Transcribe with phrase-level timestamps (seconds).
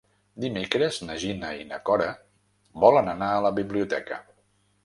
[0.43, 2.09] Dimecres na Gina i na Cora
[2.87, 4.23] volen anar a la biblioteca.